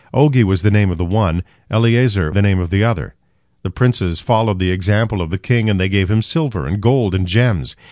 'Ogi 0.15 0.43
was 0.43 0.63
the 0.63 0.71
name 0.71 0.89
of 0.89 0.97
the 0.97 1.05
one, 1.05 1.43
Eliezer 1.69 2.31
the 2.31 2.41
name 2.41 2.57
of 2.59 2.71
the 2.71 2.83
other. 2.83 3.13
The 3.61 3.69
princes 3.69 4.19
followed 4.19 4.57
the 4.57 4.71
example 4.71 5.21
of 5.21 5.29
the 5.29 5.37
king, 5.37 5.69
and 5.69 5.79
they 5.79 5.89
gave 5.89 6.09
him 6.09 6.23
silver, 6.23 6.65
and 6.65 6.81
gold, 6.81 7.13
and 7.13 7.27
gems. 7.27 7.75